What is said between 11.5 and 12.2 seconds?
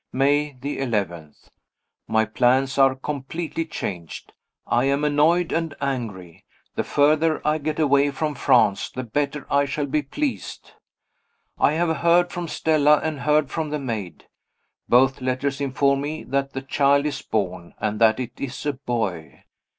I have